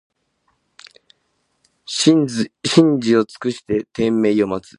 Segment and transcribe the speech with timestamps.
[1.85, 2.27] じん
[2.99, 4.67] じをつくしててんめいをまつ